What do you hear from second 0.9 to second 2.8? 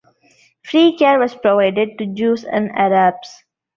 care was provided to Jews and